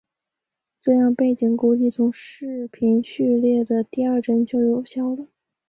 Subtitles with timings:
[0.81, 5.27] 这样背景估计从视频序列的第二帧就有效了。